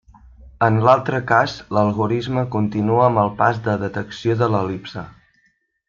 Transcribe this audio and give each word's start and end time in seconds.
En 0.67 0.77
l'altre 0.85 1.19
cas 1.31 1.53
l'algorisme 1.77 2.45
continua 2.57 3.05
amb 3.11 3.23
el 3.25 3.31
pas 3.43 3.63
de 3.69 3.79
detecció 3.87 4.41
de 4.41 4.53
l'el·lipse. 4.57 5.07